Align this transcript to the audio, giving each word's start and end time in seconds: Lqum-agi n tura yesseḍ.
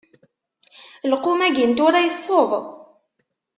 Lqum-agi 1.11 1.65
n 1.69 1.71
tura 1.77 1.99
yesseḍ. 2.05 2.51